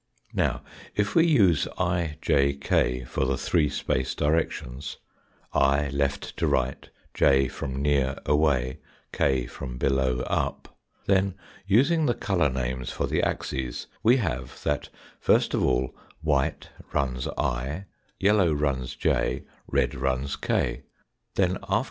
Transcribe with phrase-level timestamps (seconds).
[0.33, 0.63] Now
[0.95, 4.97] if we use i, j, k, for the three space directions,
[5.53, 8.79] i left to right, j from near away,
[9.11, 10.75] k from below up;
[11.05, 11.35] then,
[11.67, 15.93] using the colour names for the axes, we have that first of all
[16.23, 17.85] white runs i,
[18.19, 21.59] yellow runs j, red runs k; then after Null y * Null Wfcite NuIJ ^Yellow
[21.59, 21.63] Fig.
[21.69, 21.79] 89.